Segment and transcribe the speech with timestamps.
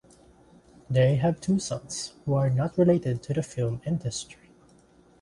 [0.89, 4.49] They have two sons who are not related to the Film Industry.